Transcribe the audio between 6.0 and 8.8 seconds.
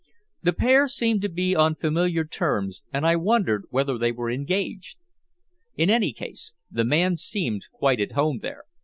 case, the man seemed quite at home there.